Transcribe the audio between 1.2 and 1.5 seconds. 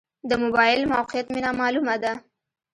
مې